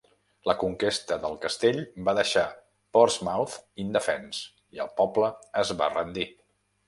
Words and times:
La 0.49 0.53
conquesta 0.61 1.17
del 1.25 1.35
castell 1.43 1.77
va 2.07 2.15
deixar 2.19 2.45
Portsmouth 2.97 3.57
indefens 3.85 4.41
i 4.79 4.83
el 4.87 4.91
poble 5.03 5.29
es 5.65 5.75
va 5.83 5.91
rendir. 5.97 6.27